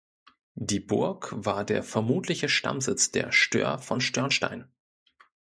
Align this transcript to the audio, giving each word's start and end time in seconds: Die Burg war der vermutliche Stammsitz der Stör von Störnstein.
Die 0.57 0.79
Burg 0.79 1.29
war 1.37 1.63
der 1.63 1.83
vermutliche 1.83 2.49
Stammsitz 2.49 3.11
der 3.11 3.31
Stör 3.31 3.77
von 3.77 4.01
Störnstein. 4.01 4.65